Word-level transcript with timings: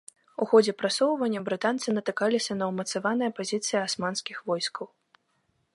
У 0.43 0.45
ходзе 0.51 0.73
прасоўвання 0.81 1.43
брытанцы 1.49 1.87
натыкаліся 1.97 2.57
на 2.61 2.65
ўмацаваныя 2.71 3.31
пазіцыі 3.41 3.79
асманскіх 3.87 4.37
войскаў. 4.51 4.85